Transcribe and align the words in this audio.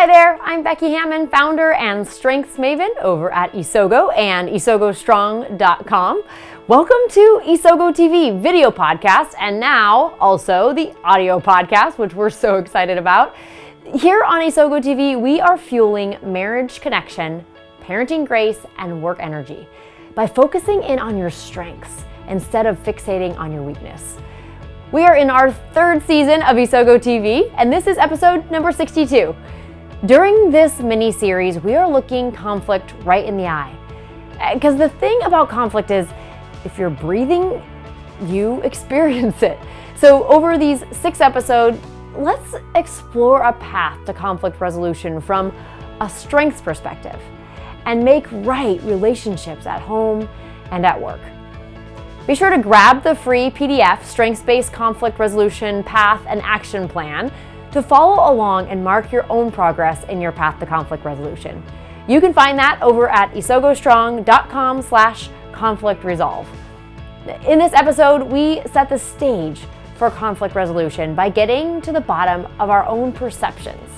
Hi 0.00 0.06
there, 0.06 0.38
I'm 0.40 0.62
Becky 0.62 0.92
Hammond, 0.92 1.30
founder 1.30 1.72
and 1.72 2.08
strengths 2.08 2.56
maven 2.56 2.88
over 3.02 3.30
at 3.34 3.52
Isogo 3.52 4.16
and 4.16 4.48
isogostrong.com. 4.48 6.22
Welcome 6.68 6.96
to 7.10 7.42
Isogo 7.44 7.92
TV 7.92 8.40
video 8.40 8.70
podcast 8.70 9.34
and 9.38 9.60
now 9.60 10.14
also 10.18 10.72
the 10.72 10.94
audio 11.04 11.38
podcast, 11.38 11.98
which 11.98 12.14
we're 12.14 12.30
so 12.30 12.54
excited 12.54 12.96
about. 12.96 13.36
Here 13.94 14.24
on 14.24 14.40
Isogo 14.40 14.82
TV, 14.82 15.20
we 15.20 15.38
are 15.38 15.58
fueling 15.58 16.16
marriage 16.22 16.80
connection, 16.80 17.44
parenting 17.82 18.26
grace, 18.26 18.60
and 18.78 19.02
work 19.02 19.18
energy 19.20 19.68
by 20.14 20.26
focusing 20.26 20.82
in 20.82 20.98
on 20.98 21.18
your 21.18 21.28
strengths 21.28 22.04
instead 22.26 22.64
of 22.64 22.82
fixating 22.82 23.36
on 23.38 23.52
your 23.52 23.62
weakness. 23.62 24.16
We 24.92 25.02
are 25.02 25.16
in 25.16 25.28
our 25.28 25.52
third 25.52 26.02
season 26.06 26.40
of 26.40 26.56
Isogo 26.56 26.98
TV, 26.98 27.52
and 27.58 27.70
this 27.70 27.86
is 27.86 27.98
episode 27.98 28.50
number 28.50 28.72
62. 28.72 29.36
During 30.06 30.50
this 30.50 30.80
mini 30.80 31.12
series, 31.12 31.58
we 31.60 31.74
are 31.74 31.86
looking 31.86 32.32
conflict 32.32 32.94
right 33.02 33.22
in 33.22 33.36
the 33.36 33.44
eye. 33.44 33.76
Uh, 34.40 34.54
because 34.54 34.78
the 34.78 34.88
thing 34.88 35.20
about 35.24 35.50
conflict 35.50 35.90
is, 35.90 36.08
if 36.64 36.78
you're 36.78 36.88
breathing, 36.88 37.62
you 38.24 38.60
experience 38.64 39.42
it. 39.42 39.58
So, 39.96 40.24
over 40.24 40.56
these 40.56 40.84
six 40.90 41.20
episodes, 41.20 41.78
let's 42.16 42.54
explore 42.76 43.42
a 43.42 43.52
path 43.52 44.02
to 44.06 44.14
conflict 44.14 44.58
resolution 44.58 45.20
from 45.20 45.54
a 46.00 46.08
strengths 46.08 46.62
perspective 46.62 47.20
and 47.84 48.02
make 48.02 48.26
right 48.32 48.80
relationships 48.84 49.66
at 49.66 49.82
home 49.82 50.26
and 50.70 50.86
at 50.86 50.98
work. 50.98 51.20
Be 52.26 52.34
sure 52.34 52.48
to 52.48 52.58
grab 52.58 53.02
the 53.02 53.14
free 53.14 53.50
PDF 53.50 54.02
Strengths 54.04 54.40
Based 54.40 54.72
Conflict 54.72 55.18
Resolution 55.18 55.84
Path 55.84 56.24
and 56.26 56.40
Action 56.40 56.88
Plan 56.88 57.30
to 57.72 57.82
follow 57.82 58.32
along 58.32 58.68
and 58.68 58.82
mark 58.82 59.12
your 59.12 59.24
own 59.30 59.50
progress 59.50 60.04
in 60.04 60.20
your 60.20 60.32
path 60.32 60.58
to 60.60 60.66
conflict 60.66 61.04
resolution. 61.04 61.62
You 62.08 62.20
can 62.20 62.32
find 62.32 62.58
that 62.58 62.80
over 62.82 63.08
at 63.08 63.32
isogostrong.com 63.32 64.82
slash 64.82 65.28
conflict 65.52 66.02
resolve. 66.04 66.48
In 67.46 67.58
this 67.58 67.72
episode, 67.72 68.22
we 68.22 68.62
set 68.72 68.88
the 68.88 68.98
stage 68.98 69.60
for 69.96 70.10
conflict 70.10 70.54
resolution 70.54 71.14
by 71.14 71.28
getting 71.28 71.80
to 71.82 71.92
the 71.92 72.00
bottom 72.00 72.46
of 72.58 72.70
our 72.70 72.86
own 72.86 73.12
perceptions 73.12 73.90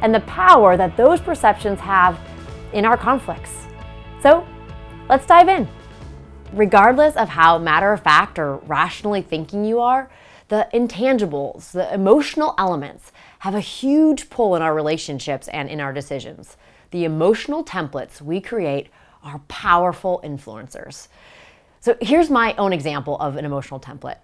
and 0.00 0.14
the 0.14 0.20
power 0.20 0.76
that 0.76 0.96
those 0.96 1.20
perceptions 1.20 1.78
have 1.80 2.18
in 2.72 2.84
our 2.84 2.96
conflicts. 2.96 3.66
So 4.22 4.46
let's 5.08 5.26
dive 5.26 5.48
in. 5.48 5.68
Regardless 6.52 7.16
of 7.16 7.28
how 7.28 7.58
matter 7.58 7.92
of 7.92 8.02
fact 8.02 8.38
or 8.38 8.56
rationally 8.58 9.22
thinking 9.22 9.64
you 9.64 9.80
are, 9.80 10.10
the 10.48 10.68
intangibles, 10.72 11.72
the 11.72 11.92
emotional 11.92 12.54
elements, 12.58 13.12
have 13.40 13.54
a 13.54 13.60
huge 13.60 14.30
pull 14.30 14.54
in 14.56 14.62
our 14.62 14.74
relationships 14.74 15.48
and 15.48 15.68
in 15.68 15.80
our 15.80 15.92
decisions. 15.92 16.56
The 16.90 17.04
emotional 17.04 17.64
templates 17.64 18.20
we 18.20 18.40
create 18.40 18.88
are 19.22 19.40
powerful 19.48 20.20
influencers. 20.24 21.08
So 21.80 21.96
here's 22.00 22.30
my 22.30 22.54
own 22.56 22.72
example 22.72 23.16
of 23.18 23.36
an 23.36 23.44
emotional 23.44 23.80
template. 23.80 24.18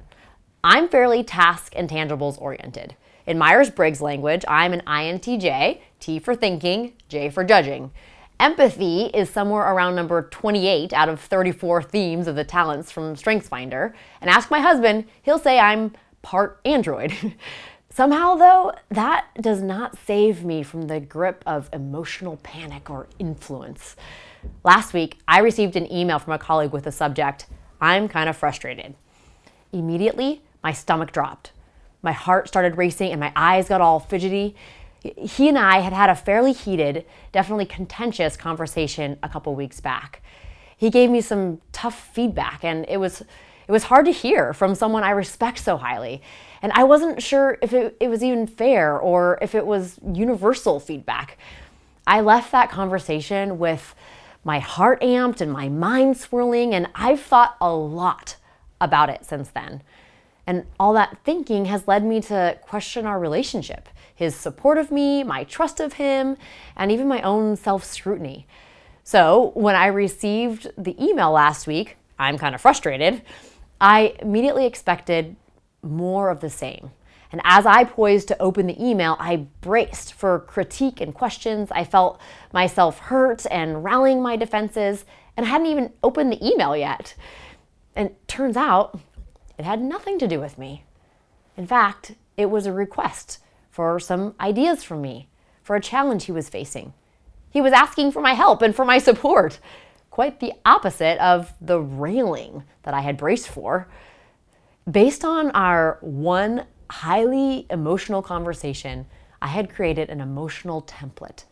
I'm 0.64 0.88
fairly 0.88 1.24
task 1.24 1.72
and 1.76 1.88
tangibles 1.90 2.40
oriented. 2.40 2.96
In 3.26 3.38
Myers 3.38 3.70
Briggs 3.70 4.00
language, 4.00 4.44
I'm 4.48 4.72
an 4.72 4.82
INTJ, 4.86 5.80
T 6.00 6.18
for 6.18 6.34
thinking, 6.34 6.94
J 7.08 7.30
for 7.30 7.44
judging. 7.44 7.90
Empathy 8.40 9.04
is 9.14 9.30
somewhere 9.30 9.62
around 9.62 9.94
number 9.94 10.22
28 10.22 10.92
out 10.92 11.08
of 11.08 11.20
34 11.20 11.82
themes 11.84 12.26
of 12.26 12.34
the 12.34 12.42
talents 12.42 12.90
from 12.90 13.14
StrengthsFinder. 13.14 13.92
And 14.20 14.28
ask 14.28 14.50
my 14.50 14.60
husband, 14.60 15.04
he'll 15.22 15.38
say 15.38 15.60
I'm 15.60 15.92
part 16.22 16.60
android. 16.64 17.12
Somehow, 17.90 18.36
though, 18.36 18.72
that 18.88 19.26
does 19.38 19.60
not 19.60 19.98
save 20.06 20.44
me 20.44 20.62
from 20.62 20.82
the 20.82 20.98
grip 20.98 21.42
of 21.46 21.68
emotional 21.74 22.38
panic 22.42 22.88
or 22.88 23.06
influence. 23.18 23.96
Last 24.64 24.94
week, 24.94 25.18
I 25.28 25.40
received 25.40 25.76
an 25.76 25.92
email 25.92 26.18
from 26.18 26.32
a 26.32 26.38
colleague 26.38 26.72
with 26.72 26.84
the 26.84 26.92
subject, 26.92 27.46
I'm 27.82 28.08
kind 28.08 28.28
of 28.28 28.36
frustrated. 28.36 28.94
Immediately, 29.72 30.40
my 30.62 30.72
stomach 30.72 31.10
dropped. 31.10 31.50
My 32.00 32.12
heart 32.12 32.46
started 32.46 32.76
racing 32.76 33.10
and 33.10 33.20
my 33.20 33.32
eyes 33.34 33.68
got 33.68 33.80
all 33.80 33.98
fidgety. 33.98 34.54
He 35.00 35.48
and 35.48 35.58
I 35.58 35.80
had 35.80 35.92
had 35.92 36.08
a 36.08 36.14
fairly 36.14 36.52
heated, 36.52 37.04
definitely 37.32 37.66
contentious 37.66 38.36
conversation 38.36 39.18
a 39.22 39.28
couple 39.28 39.54
weeks 39.56 39.80
back. 39.80 40.22
He 40.76 40.90
gave 40.90 41.10
me 41.10 41.20
some 41.20 41.60
tough 41.72 42.12
feedback 42.12 42.64
and 42.64 42.86
it 42.88 42.98
was 42.98 43.24
it 43.66 43.72
was 43.72 43.84
hard 43.84 44.06
to 44.06 44.12
hear 44.12 44.52
from 44.52 44.74
someone 44.74 45.04
I 45.04 45.10
respect 45.10 45.58
so 45.58 45.76
highly. 45.76 46.22
And 46.62 46.72
I 46.72 46.84
wasn't 46.84 47.22
sure 47.22 47.58
if 47.62 47.72
it, 47.72 47.96
it 48.00 48.08
was 48.08 48.22
even 48.22 48.46
fair 48.46 48.98
or 48.98 49.38
if 49.42 49.54
it 49.54 49.66
was 49.66 49.98
universal 50.12 50.80
feedback. 50.80 51.38
I 52.06 52.20
left 52.20 52.52
that 52.52 52.70
conversation 52.70 53.58
with 53.58 53.94
my 54.44 54.58
heart 54.58 55.00
amped 55.00 55.40
and 55.40 55.52
my 55.52 55.68
mind 55.68 56.16
swirling, 56.16 56.74
and 56.74 56.88
I've 56.94 57.20
thought 57.20 57.56
a 57.60 57.72
lot 57.72 58.36
about 58.80 59.08
it 59.08 59.24
since 59.24 59.50
then. 59.50 59.82
And 60.46 60.66
all 60.80 60.92
that 60.94 61.18
thinking 61.24 61.66
has 61.66 61.86
led 61.86 62.04
me 62.04 62.20
to 62.22 62.58
question 62.62 63.06
our 63.06 63.18
relationship 63.18 63.88
his 64.14 64.36
support 64.36 64.78
of 64.78 64.90
me, 64.92 65.24
my 65.24 65.42
trust 65.42 65.80
of 65.80 65.94
him, 65.94 66.36
and 66.76 66.92
even 66.92 67.08
my 67.08 67.20
own 67.22 67.56
self 67.56 67.82
scrutiny. 67.82 68.46
So 69.02 69.50
when 69.54 69.74
I 69.74 69.86
received 69.86 70.70
the 70.78 71.02
email 71.02 71.32
last 71.32 71.66
week, 71.66 71.96
I'm 72.22 72.38
kind 72.38 72.54
of 72.54 72.60
frustrated. 72.60 73.22
I 73.80 74.14
immediately 74.20 74.66
expected 74.66 75.36
more 75.82 76.30
of 76.30 76.40
the 76.40 76.50
same. 76.50 76.92
And 77.32 77.40
as 77.44 77.64
I 77.64 77.84
poised 77.84 78.28
to 78.28 78.40
open 78.40 78.66
the 78.66 78.84
email, 78.84 79.16
I 79.18 79.46
braced 79.60 80.12
for 80.12 80.40
critique 80.40 81.00
and 81.00 81.14
questions. 81.14 81.70
I 81.72 81.84
felt 81.84 82.20
myself 82.52 82.98
hurt 82.98 83.46
and 83.50 83.82
rallying 83.82 84.22
my 84.22 84.36
defenses, 84.36 85.06
and 85.36 85.46
I 85.46 85.48
hadn't 85.48 85.66
even 85.66 85.92
opened 86.02 86.30
the 86.30 86.46
email 86.46 86.76
yet. 86.76 87.14
And 87.96 88.10
turns 88.28 88.56
out 88.56 89.00
it 89.58 89.64
had 89.64 89.80
nothing 89.82 90.18
to 90.18 90.28
do 90.28 90.38
with 90.38 90.58
me. 90.58 90.84
In 91.56 91.66
fact, 91.66 92.14
it 92.36 92.46
was 92.46 92.66
a 92.66 92.72
request 92.72 93.38
for 93.70 93.98
some 93.98 94.34
ideas 94.38 94.84
from 94.84 95.00
me 95.00 95.28
for 95.62 95.74
a 95.74 95.80
challenge 95.80 96.24
he 96.24 96.32
was 96.32 96.48
facing. 96.48 96.92
He 97.50 97.60
was 97.60 97.72
asking 97.72 98.12
for 98.12 98.20
my 98.20 98.34
help 98.34 98.62
and 98.62 98.74
for 98.74 98.84
my 98.84 98.98
support 98.98 99.58
quite 100.12 100.40
the 100.40 100.52
opposite 100.66 101.18
of 101.24 101.54
the 101.58 101.80
railing 101.80 102.62
that 102.82 102.92
I 102.92 103.00
had 103.00 103.16
braced 103.16 103.48
for. 103.48 103.88
Based 104.88 105.24
on 105.24 105.50
our 105.52 105.96
one 106.02 106.66
highly 106.90 107.66
emotional 107.70 108.20
conversation, 108.20 109.06
I 109.40 109.46
had 109.46 109.72
created 109.72 110.10
an 110.10 110.20
emotional 110.20 110.82
template 110.82 111.44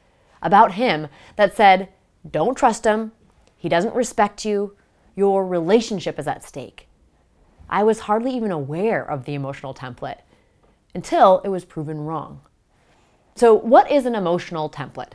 about 0.43 0.73
him 0.73 1.09
that 1.37 1.57
said, 1.57 1.89
Don't 2.31 2.55
trust 2.55 2.85
him. 2.85 3.13
He 3.57 3.71
doesn't 3.71 3.95
respect 3.95 4.45
you. 4.45 4.77
Your 5.17 5.47
relationship 5.47 6.19
is 6.19 6.29
at 6.29 6.45
stake. 6.45 6.87
I 7.71 7.83
was 7.83 8.01
hardly 8.01 8.37
even 8.37 8.51
aware 8.51 9.03
of 9.03 9.25
the 9.25 9.35
emotional 9.35 9.73
template 9.73 10.21
until 10.95 11.41
it 11.47 11.49
was 11.49 11.65
proven 11.65 12.03
wrong. 12.03 12.43
So, 13.37 13.55
what 13.55 13.91
is 13.91 14.05
an 14.05 14.15
emotional 14.15 14.69
template? 14.69 15.13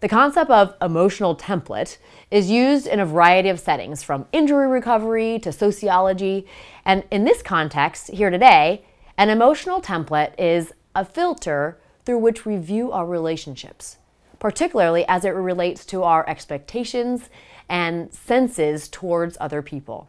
The 0.00 0.08
concept 0.08 0.48
of 0.48 0.76
emotional 0.80 1.34
template 1.34 1.98
is 2.30 2.48
used 2.48 2.86
in 2.86 3.00
a 3.00 3.06
variety 3.06 3.48
of 3.48 3.58
settings, 3.58 4.04
from 4.04 4.26
injury 4.30 4.68
recovery 4.68 5.40
to 5.40 5.50
sociology. 5.50 6.46
And 6.84 7.02
in 7.10 7.24
this 7.24 7.42
context, 7.42 8.08
here 8.12 8.30
today, 8.30 8.84
an 9.16 9.28
emotional 9.28 9.82
template 9.82 10.34
is 10.38 10.72
a 10.94 11.04
filter 11.04 11.80
through 12.04 12.18
which 12.18 12.46
we 12.46 12.56
view 12.58 12.92
our 12.92 13.04
relationships, 13.04 13.98
particularly 14.38 15.04
as 15.08 15.24
it 15.24 15.30
relates 15.30 15.84
to 15.86 16.04
our 16.04 16.28
expectations 16.28 17.28
and 17.68 18.14
senses 18.14 18.88
towards 18.88 19.36
other 19.40 19.62
people. 19.62 20.08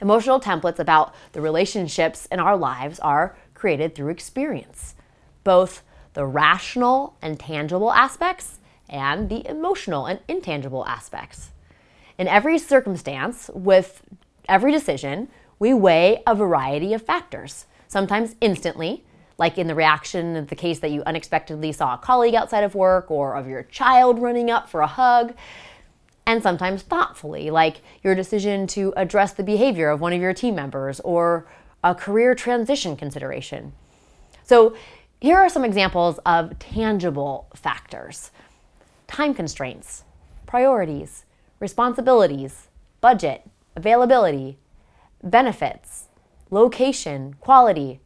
Emotional 0.00 0.38
templates 0.38 0.78
about 0.78 1.12
the 1.32 1.40
relationships 1.40 2.26
in 2.26 2.38
our 2.38 2.56
lives 2.56 3.00
are 3.00 3.36
created 3.54 3.96
through 3.96 4.10
experience, 4.10 4.94
both 5.42 5.82
the 6.14 6.24
rational 6.24 7.16
and 7.20 7.40
tangible 7.40 7.90
aspects 7.92 8.60
and 8.88 9.28
the 9.28 9.48
emotional 9.48 10.06
and 10.06 10.20
intangible 10.28 10.86
aspects. 10.86 11.50
In 12.18 12.28
every 12.28 12.58
circumstance, 12.58 13.50
with 13.54 14.02
every 14.48 14.72
decision, 14.72 15.28
we 15.58 15.72
weigh 15.72 16.22
a 16.26 16.34
variety 16.34 16.92
of 16.92 17.02
factors, 17.02 17.66
sometimes 17.88 18.36
instantly, 18.40 19.04
like 19.38 19.58
in 19.58 19.66
the 19.66 19.74
reaction 19.74 20.36
of 20.36 20.48
the 20.48 20.56
case 20.56 20.78
that 20.80 20.90
you 20.90 21.02
unexpectedly 21.04 21.72
saw 21.72 21.94
a 21.94 21.98
colleague 21.98 22.34
outside 22.34 22.64
of 22.64 22.74
work 22.74 23.10
or 23.10 23.34
of 23.34 23.48
your 23.48 23.62
child 23.64 24.18
running 24.18 24.50
up 24.50 24.68
for 24.68 24.80
a 24.80 24.86
hug, 24.86 25.34
and 26.26 26.42
sometimes 26.42 26.82
thoughtfully, 26.82 27.50
like 27.50 27.80
your 28.02 28.14
decision 28.14 28.66
to 28.68 28.92
address 28.96 29.32
the 29.32 29.42
behavior 29.42 29.88
of 29.90 30.00
one 30.00 30.12
of 30.12 30.20
your 30.20 30.32
team 30.32 30.54
members 30.54 31.00
or 31.00 31.46
a 31.82 31.94
career 31.94 32.34
transition 32.34 32.96
consideration. 32.96 33.72
So, 34.44 34.76
here 35.20 35.36
are 35.36 35.48
some 35.48 35.64
examples 35.64 36.18
of 36.26 36.58
tangible 36.58 37.48
factors 37.54 38.32
time 39.12 39.34
constraints, 39.34 40.04
priorities, 40.46 41.26
responsibilities, 41.60 42.68
budget, 43.02 43.42
availability, 43.76 44.58
benefits, 45.22 46.08
location, 46.50 47.34
quality. 47.38 48.00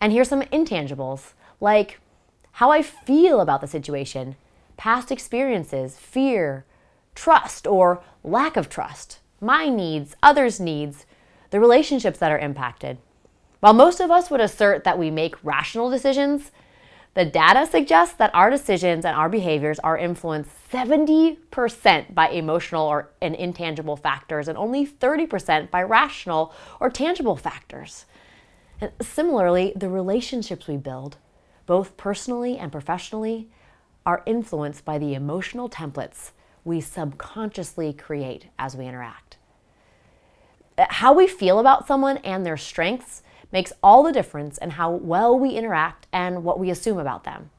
And 0.00 0.12
here's 0.12 0.28
some 0.28 0.42
intangibles 0.42 1.32
like 1.60 1.98
how 2.52 2.70
I 2.70 2.82
feel 2.82 3.40
about 3.40 3.62
the 3.62 3.66
situation, 3.66 4.36
past 4.76 5.10
experiences, 5.10 5.98
fear, 5.98 6.64
trust 7.16 7.66
or 7.66 8.02
lack 8.22 8.56
of 8.56 8.68
trust, 8.68 9.18
my 9.40 9.68
needs, 9.68 10.14
others' 10.22 10.60
needs, 10.60 11.04
the 11.50 11.58
relationships 11.58 12.20
that 12.20 12.30
are 12.30 12.38
impacted. 12.38 12.98
While 13.58 13.74
most 13.74 13.98
of 13.98 14.10
us 14.10 14.30
would 14.30 14.40
assert 14.40 14.84
that 14.84 14.98
we 14.98 15.10
make 15.10 15.44
rational 15.44 15.90
decisions, 15.90 16.52
the 17.14 17.24
data 17.24 17.66
suggests 17.66 18.16
that 18.16 18.34
our 18.34 18.50
decisions 18.50 19.04
and 19.04 19.16
our 19.16 19.28
behaviors 19.28 19.78
are 19.78 19.96
influenced 19.96 20.50
70% 20.72 22.14
by 22.14 22.28
emotional 22.28 22.86
or 22.86 23.10
and 23.22 23.36
intangible 23.36 23.96
factors 23.96 24.48
and 24.48 24.58
only 24.58 24.84
30% 24.84 25.70
by 25.70 25.82
rational 25.82 26.52
or 26.80 26.90
tangible 26.90 27.36
factors. 27.36 28.06
And 28.80 28.90
similarly, 29.00 29.72
the 29.76 29.88
relationships 29.88 30.66
we 30.66 30.76
build, 30.76 31.16
both 31.66 31.96
personally 31.96 32.58
and 32.58 32.72
professionally, 32.72 33.48
are 34.04 34.24
influenced 34.26 34.84
by 34.84 34.98
the 34.98 35.14
emotional 35.14 35.70
templates 35.70 36.32
we 36.64 36.80
subconsciously 36.80 37.92
create 37.92 38.46
as 38.58 38.76
we 38.76 38.86
interact. 38.86 39.36
How 40.78 41.12
we 41.12 41.28
feel 41.28 41.60
about 41.60 41.86
someone 41.86 42.16
and 42.18 42.44
their 42.44 42.56
strengths 42.56 43.22
makes 43.52 43.72
all 43.82 44.02
the 44.02 44.12
difference 44.12 44.58
in 44.58 44.70
how 44.70 44.90
well 44.90 45.38
we 45.38 45.50
interact 45.50 46.06
and 46.12 46.44
what 46.44 46.58
we 46.58 46.70
assume 46.70 46.98
about 46.98 47.24
them. 47.24 47.50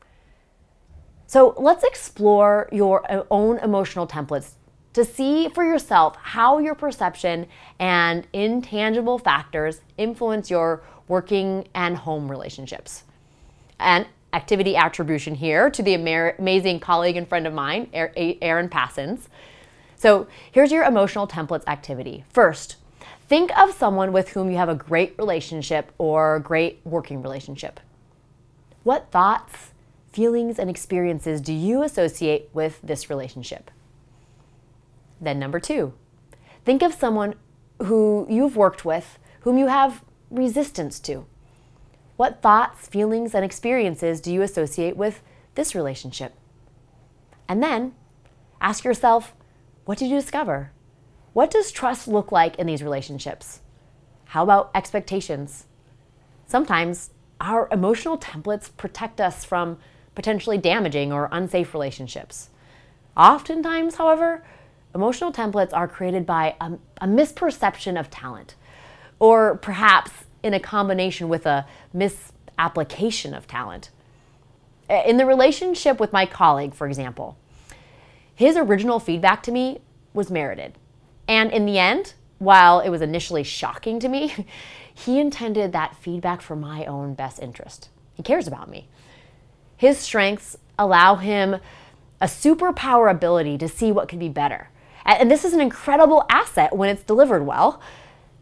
So 1.27 1.55
let's 1.57 1.83
explore 1.83 2.69
your 2.71 3.09
uh, 3.11 3.23
own 3.31 3.57
emotional 3.59 4.07
templates 4.07 4.51
to 4.93 5.03
see 5.03 5.49
for 5.49 5.63
yourself 5.63 6.15
how 6.21 6.59
your 6.59 6.75
perception 6.75 7.47
and 7.79 8.27
intangible 8.31 9.17
factors 9.17 9.81
influence 9.97 10.49
your 10.49 10.83
working 11.07 11.67
and 11.73 11.97
home 11.97 12.29
relationships. 12.29 13.03
And 13.79 14.07
activity 14.31 14.75
attribution 14.75 15.35
here 15.35 15.69
to 15.69 15.81
the 15.81 15.93
amazing 15.93 16.79
colleague 16.79 17.17
and 17.17 17.27
friend 17.27 17.47
of 17.47 17.53
mine, 17.53 17.89
er-, 17.95 18.13
Aaron 18.15 18.69
Passons. 18.69 19.27
So 19.95 20.27
here's 20.51 20.71
your 20.71 20.83
emotional 20.83 21.27
templates 21.27 21.67
activity. 21.67 22.23
First, 22.29 22.75
think 23.27 23.55
of 23.57 23.71
someone 23.71 24.11
with 24.11 24.29
whom 24.29 24.49
you 24.49 24.57
have 24.57 24.69
a 24.69 24.75
great 24.75 25.15
relationship 25.17 25.91
or 25.97 26.39
great 26.39 26.81
working 26.83 27.21
relationship. 27.21 27.79
What 28.83 29.11
thoughts, 29.11 29.71
feelings, 30.11 30.59
and 30.59 30.69
experiences 30.69 31.41
do 31.41 31.53
you 31.53 31.83
associate 31.83 32.49
with 32.53 32.79
this 32.81 33.09
relationship? 33.09 33.71
Then, 35.19 35.39
number 35.39 35.59
two, 35.59 35.93
think 36.63 36.81
of 36.81 36.93
someone 36.93 37.35
who 37.83 38.27
you've 38.29 38.55
worked 38.55 38.85
with 38.85 39.17
whom 39.41 39.57
you 39.57 39.67
have 39.67 40.03
resistance 40.31 40.99
to. 40.99 41.25
What 42.17 42.41
thoughts, 42.41 42.87
feelings, 42.87 43.35
and 43.35 43.45
experiences 43.45 44.19
do 44.19 44.33
you 44.33 44.41
associate 44.41 44.97
with 44.97 45.21
this 45.53 45.75
relationship? 45.75 46.33
And 47.47 47.61
then 47.61 47.93
ask 48.59 48.83
yourself, 48.83 49.35
what 49.85 49.99
did 49.99 50.09
you 50.09 50.19
discover? 50.19 50.71
What 51.35 51.51
does 51.51 51.69
trust 51.69 52.07
look 52.07 52.31
like 52.31 52.55
in 52.55 52.65
these 52.65 52.81
relationships? 52.81 53.59
How 54.27 54.43
about 54.43 54.71
expectations? 54.73 55.65
Sometimes 56.47 57.09
our 57.41 57.67
emotional 57.73 58.17
templates 58.17 58.69
protect 58.77 59.19
us 59.19 59.43
from 59.43 59.77
potentially 60.15 60.57
damaging 60.57 61.11
or 61.11 61.27
unsafe 61.33 61.73
relationships. 61.73 62.51
Oftentimes, 63.17 63.95
however, 63.95 64.45
emotional 64.95 65.33
templates 65.33 65.73
are 65.73 65.89
created 65.89 66.25
by 66.25 66.55
a, 66.61 66.77
a, 67.01 67.05
misperception 67.05 67.99
of 67.99 68.09
talent, 68.09 68.55
or 69.19 69.57
perhaps 69.57 70.11
in 70.41 70.53
a 70.53 70.59
combination 70.61 71.27
with 71.27 71.45
a 71.45 71.65
misapplication 71.91 73.33
of 73.33 73.45
talent. 73.45 73.89
In 74.89 75.17
the 75.17 75.25
relationship 75.25 75.99
with 75.99 76.13
my 76.13 76.25
colleague, 76.25 76.73
for 76.73 76.87
example, 76.87 77.35
his 78.33 78.55
original 78.55 79.01
feedback 79.01 79.43
to 79.43 79.51
me 79.51 79.79
was 80.13 80.31
merited. 80.31 80.77
And 81.27 81.51
in 81.51 81.65
the 81.65 81.79
end, 81.79 82.13
while 82.39 82.79
it 82.79 82.89
was 82.89 83.01
initially 83.01 83.43
shocking 83.43 83.99
to 83.99 84.07
me, 84.07 84.33
he 84.93 85.19
intended 85.19 85.71
that 85.71 85.95
feedback 85.95 86.41
for 86.41 86.55
my 86.55 86.85
own 86.85 87.13
best 87.13 87.39
interest. 87.39 87.89
He 88.13 88.23
cares 88.23 88.47
about 88.47 88.69
me. 88.69 88.87
His 89.77 89.97
strengths 89.97 90.57
allow 90.79 91.15
him 91.15 91.57
a 92.21 92.25
superpower 92.25 93.11
ability 93.11 93.57
to 93.57 93.67
see 93.67 93.91
what 93.91 94.07
could 94.07 94.19
be 94.19 94.29
better. 94.29 94.69
And 95.05 95.29
this 95.29 95.45
is 95.45 95.53
an 95.53 95.61
incredible 95.61 96.25
asset 96.29 96.75
when 96.75 96.89
it's 96.89 97.03
delivered 97.03 97.45
well. 97.45 97.81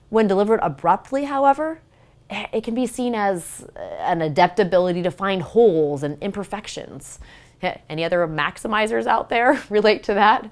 When 0.09 0.27
delivered 0.27 0.59
abruptly, 0.61 1.25
however, 1.25 1.81
eh, 2.29 2.45
it 2.53 2.63
can 2.63 2.75
be 2.75 2.85
seen 2.85 3.15
as 3.15 3.67
eh, 3.75 3.79
an 3.99 4.21
adept 4.21 4.59
ability 4.59 5.01
to 5.03 5.11
find 5.11 5.41
holes 5.41 6.03
and 6.03 6.21
imperfections. 6.21 7.19
Eh, 7.61 7.75
any 7.89 8.03
other 8.03 8.25
maximizers 8.27 9.07
out 9.07 9.29
there 9.29 9.61
relate 9.69 10.03
to 10.03 10.13
that? 10.13 10.49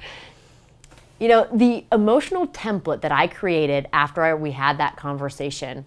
You 1.21 1.27
know, 1.27 1.47
the 1.53 1.85
emotional 1.91 2.47
template 2.47 3.01
that 3.01 3.11
I 3.11 3.27
created 3.27 3.87
after 3.93 4.35
we 4.35 4.53
had 4.53 4.79
that 4.79 4.95
conversation 4.95 5.85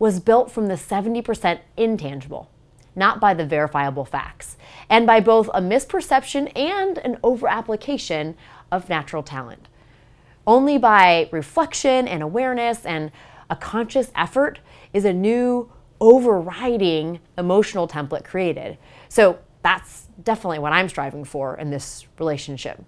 was 0.00 0.18
built 0.18 0.50
from 0.50 0.66
the 0.66 0.74
70% 0.74 1.60
intangible, 1.76 2.50
not 2.96 3.20
by 3.20 3.32
the 3.32 3.46
verifiable 3.46 4.04
facts, 4.04 4.56
and 4.88 5.06
by 5.06 5.20
both 5.20 5.48
a 5.54 5.60
misperception 5.60 6.50
and 6.56 6.98
an 6.98 7.18
overapplication 7.18 8.34
of 8.72 8.88
natural 8.88 9.22
talent. 9.22 9.68
Only 10.48 10.78
by 10.78 11.28
reflection 11.30 12.08
and 12.08 12.20
awareness 12.20 12.84
and 12.84 13.12
a 13.48 13.54
conscious 13.54 14.10
effort 14.16 14.58
is 14.92 15.04
a 15.04 15.12
new 15.12 15.70
overriding 16.00 17.20
emotional 17.38 17.86
template 17.86 18.24
created. 18.24 18.78
So 19.08 19.38
that's 19.62 20.08
definitely 20.20 20.58
what 20.58 20.72
I'm 20.72 20.88
striving 20.88 21.22
for 21.22 21.56
in 21.56 21.70
this 21.70 22.08
relationship. 22.18 22.82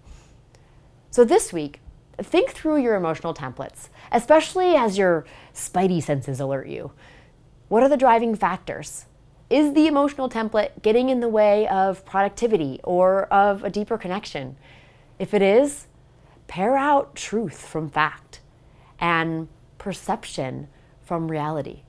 So 1.12 1.26
this 1.26 1.52
week, 1.52 1.80
think 2.16 2.52
through 2.52 2.78
your 2.78 2.94
emotional 2.94 3.34
templates, 3.34 3.90
especially 4.10 4.74
as 4.74 4.96
your 4.96 5.26
spidey 5.52 6.02
senses 6.02 6.40
alert 6.40 6.68
you. 6.68 6.90
What 7.68 7.82
are 7.82 7.88
the 7.90 7.98
driving 7.98 8.34
factors? 8.34 9.04
Is 9.50 9.74
the 9.74 9.86
emotional 9.86 10.30
template 10.30 10.80
getting 10.80 11.10
in 11.10 11.20
the 11.20 11.28
way 11.28 11.68
of 11.68 12.06
productivity 12.06 12.80
or 12.82 13.24
of 13.24 13.62
a 13.62 13.68
deeper 13.68 13.98
connection? 13.98 14.56
If 15.18 15.34
it 15.34 15.42
is, 15.42 15.86
pair 16.46 16.78
out 16.78 17.14
truth 17.14 17.60
from 17.60 17.90
fact 17.90 18.40
and 18.98 19.48
perception 19.76 20.68
from 21.02 21.30
reality. 21.30 21.82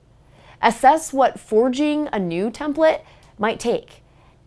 Assess 0.61 1.13
what 1.13 1.39
forging 1.39 2.09
a 2.11 2.19
new 2.19 2.51
template 2.51 3.03
might 3.39 3.61
take 3.61 4.03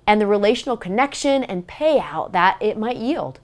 and 0.07 0.21
the 0.21 0.27
relational 0.27 0.77
connection 0.77 1.43
and 1.45 1.67
payout 1.67 2.33
that 2.33 2.59
it 2.61 2.77
might 2.77 2.99
yield. 2.99 3.41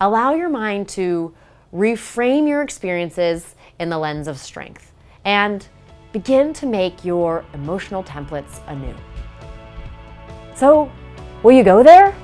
Allow 0.00 0.34
your 0.34 0.48
mind 0.48 0.88
to 0.90 1.34
reframe 1.74 2.48
your 2.48 2.62
experiences 2.62 3.56
in 3.80 3.88
the 3.88 3.98
lens 3.98 4.28
of 4.28 4.38
strength 4.38 4.92
and 5.24 5.66
begin 6.12 6.52
to 6.52 6.66
make 6.66 7.04
your 7.04 7.44
emotional 7.52 8.04
templates 8.04 8.60
anew. 8.68 8.94
So, 10.54 10.90
will 11.42 11.50
you 11.52 11.64
go 11.64 11.82
there? 11.82 12.14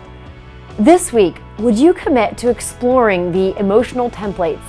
This 0.78 1.12
week, 1.12 1.36
would 1.58 1.76
you 1.76 1.92
commit 1.92 2.38
to 2.38 2.48
exploring 2.48 3.32
the 3.32 3.58
emotional 3.58 4.08
templates 4.08 4.64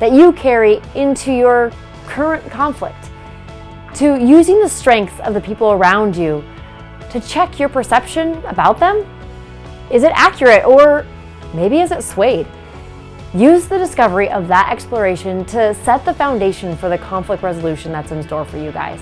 that 0.00 0.12
you 0.12 0.32
carry 0.32 0.80
into 0.96 1.32
your 1.32 1.70
current 2.06 2.48
conflict? 2.50 3.10
To 3.94 4.16
using 4.20 4.60
the 4.60 4.68
strengths 4.68 5.18
of 5.20 5.32
the 5.32 5.40
people 5.40 5.70
around 5.70 6.16
you 6.16 6.44
to 7.10 7.20
check 7.20 7.60
your 7.60 7.68
perception 7.68 8.34
about 8.44 8.80
them? 8.80 9.06
Is 9.92 10.02
it 10.02 10.12
accurate 10.14 10.64
or 10.64 11.06
Maybe 11.54 11.80
is 11.80 11.90
it 11.90 12.02
swayed? 12.02 12.46
Use 13.34 13.68
the 13.68 13.78
discovery 13.78 14.30
of 14.30 14.48
that 14.48 14.70
exploration 14.72 15.44
to 15.46 15.74
set 15.74 16.04
the 16.04 16.14
foundation 16.14 16.76
for 16.76 16.88
the 16.88 16.98
conflict 16.98 17.42
resolution 17.42 17.92
that's 17.92 18.10
in 18.10 18.22
store 18.22 18.44
for 18.44 18.56
you 18.56 18.72
guys. 18.72 19.00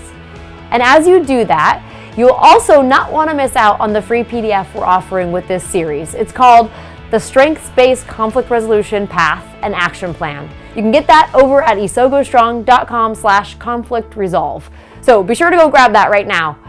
And 0.71 0.83
as 0.83 1.07
you 1.07 1.23
do 1.23 1.45
that, 1.45 1.81
you'll 2.17 2.31
also 2.31 2.81
not 2.81 3.11
want 3.11 3.29
to 3.29 3.35
miss 3.35 3.55
out 3.55 3.79
on 3.79 3.93
the 3.93 4.01
free 4.01 4.23
PDF 4.23 4.73
we're 4.73 4.83
offering 4.83 5.31
with 5.31 5.47
this 5.47 5.63
series. 5.63 6.13
It's 6.13 6.33
called 6.33 6.69
the 7.09 7.19
Strengths 7.19 7.69
Based 7.69 8.05
Conflict 8.05 8.49
Resolution 8.49 9.07
Path 9.07 9.45
and 9.61 9.73
Action 9.73 10.13
Plan. 10.13 10.49
You 10.75 10.81
can 10.81 10.91
get 10.91 11.07
that 11.07 11.31
over 11.33 11.61
at 11.61 11.77
isogostrong.com 11.77 13.15
slash 13.15 13.55
conflict 13.55 14.17
resolve. 14.17 14.69
So 15.01 15.23
be 15.23 15.35
sure 15.35 15.49
to 15.49 15.55
go 15.55 15.69
grab 15.69 15.93
that 15.93 16.11
right 16.11 16.27
now. 16.27 16.59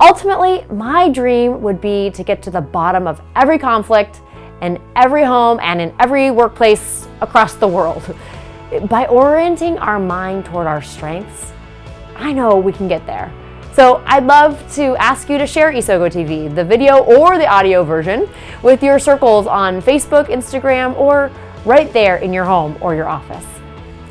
Ultimately, 0.00 0.64
my 0.70 1.08
dream 1.08 1.62
would 1.62 1.80
be 1.80 2.10
to 2.10 2.24
get 2.24 2.42
to 2.42 2.50
the 2.50 2.60
bottom 2.60 3.06
of 3.06 3.20
every 3.36 3.58
conflict 3.58 4.20
in 4.62 4.80
every 4.94 5.24
home 5.24 5.58
and 5.62 5.80
in 5.80 5.94
every 6.00 6.30
workplace 6.30 7.08
across 7.20 7.54
the 7.54 7.68
world. 7.68 8.16
By 8.88 9.06
orienting 9.06 9.78
our 9.78 9.98
mind 9.98 10.44
toward 10.44 10.66
our 10.66 10.82
strengths, 10.82 11.52
I 12.16 12.32
know 12.32 12.56
we 12.56 12.72
can 12.72 12.88
get 12.88 13.06
there. 13.06 13.32
So 13.72 14.02
I'd 14.06 14.24
love 14.24 14.58
to 14.76 14.96
ask 14.96 15.28
you 15.28 15.36
to 15.36 15.46
share 15.46 15.70
Isogo 15.70 16.10
TV, 16.10 16.52
the 16.52 16.64
video 16.64 17.04
or 17.04 17.36
the 17.36 17.46
audio 17.46 17.84
version, 17.84 18.26
with 18.62 18.82
your 18.82 18.98
circles 18.98 19.46
on 19.46 19.82
Facebook, 19.82 20.28
Instagram, 20.28 20.96
or 20.96 21.30
right 21.66 21.92
there 21.92 22.16
in 22.16 22.32
your 22.32 22.44
home 22.46 22.78
or 22.80 22.94
your 22.94 23.06
office. 23.06 23.44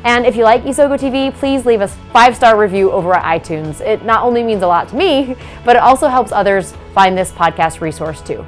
And 0.04 0.24
if 0.24 0.36
you 0.36 0.44
like 0.44 0.62
Isogo 0.62 0.96
TV, 0.96 1.34
please 1.34 1.66
leave 1.66 1.80
us 1.80 1.96
five 2.12 2.36
star 2.36 2.56
review 2.56 2.92
over 2.92 3.12
at 3.12 3.42
iTunes. 3.42 3.80
It 3.80 4.04
not 4.04 4.22
only 4.22 4.44
means 4.44 4.62
a 4.62 4.66
lot 4.68 4.88
to 4.90 4.96
me, 4.96 5.34
but 5.64 5.74
it 5.74 5.82
also 5.82 6.06
helps 6.06 6.30
others 6.30 6.72
find 6.94 7.18
this 7.18 7.32
podcast 7.32 7.80
resource 7.80 8.22
too. 8.22 8.46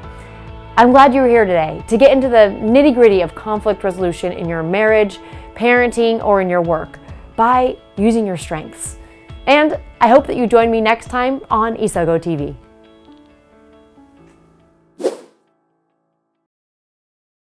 I'm 0.79 0.91
glad 0.91 1.13
you 1.13 1.19
were 1.19 1.27
here 1.27 1.43
today 1.43 1.83
to 1.89 1.97
get 1.97 2.13
into 2.13 2.29
the 2.29 2.55
nitty 2.63 2.93
gritty 2.93 3.19
of 3.19 3.35
conflict 3.35 3.83
resolution 3.83 4.31
in 4.31 4.47
your 4.47 4.63
marriage, 4.63 5.19
parenting, 5.53 6.23
or 6.23 6.39
in 6.39 6.49
your 6.49 6.61
work 6.61 6.99
by 7.35 7.75
using 7.97 8.25
your 8.25 8.37
strengths. 8.37 8.95
And 9.45 9.77
I 9.99 10.07
hope 10.07 10.25
that 10.27 10.37
you 10.37 10.47
join 10.47 10.71
me 10.71 10.79
next 10.79 11.09
time 11.09 11.41
on 11.51 11.75
Isogo 11.75 12.17
TV. 12.17 12.55